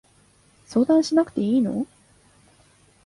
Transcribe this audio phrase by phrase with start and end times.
[0.65, 1.85] 相談しなくていいの？